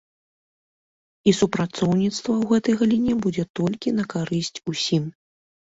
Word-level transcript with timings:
І 1.31 1.33
супрацоўніцтва 1.41 2.31
ў 2.39 2.43
гэтай 2.53 2.75
галіне 2.81 3.13
будзе 3.27 3.43
толькі 3.61 3.89
на 4.01 4.11
карысць 4.17 4.55
усім. 4.75 5.03